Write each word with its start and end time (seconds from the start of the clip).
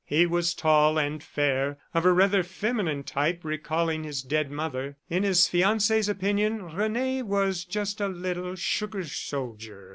He 0.03 0.25
was 0.25 0.55
tall 0.55 0.97
and 0.97 1.21
fair, 1.21 1.77
of 1.93 2.05
a 2.05 2.11
rather 2.11 2.41
feminine 2.41 3.03
type 3.03 3.41
recalling 3.43 4.03
his 4.03 4.23
dead 4.23 4.49
mother. 4.49 4.97
In 5.11 5.21
his 5.21 5.47
fiancee's 5.47 6.09
opinion, 6.09 6.73
Rene 6.75 7.21
was 7.21 7.65
just 7.65 8.01
"a 8.01 8.07
little 8.07 8.55
sugar 8.55 9.05
soldier." 9.05 9.89